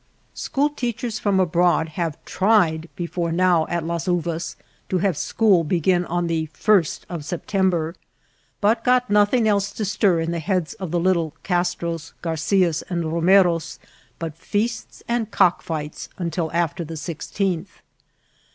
[0.33, 4.55] School teachers from abroad have tried before now at Las Uvas
[4.89, 7.93] to have school begin on the first of September,
[8.61, 13.03] but got nothins: else to stir in the heads of the little Castros, Garcias, and
[13.13, 13.77] Romeros
[14.17, 17.83] but feasts and cock fights until after the Sixteenth.